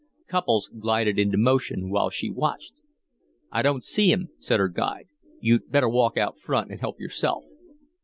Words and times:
Couples 0.27 0.67
glided 0.79 1.19
into 1.19 1.37
motion 1.37 1.91
while 1.91 2.09
she 2.09 2.27
watched. 2.31 2.73
"I 3.51 3.61
don't 3.61 3.83
see 3.83 4.09
him," 4.11 4.29
said 4.39 4.59
her 4.59 4.67
guide. 4.67 5.05
"You 5.39 5.59
better 5.59 5.87
walk 5.89 6.17
out 6.17 6.39
front 6.39 6.71
and 6.71 6.79
help 6.79 6.99
yourself." 6.99 7.43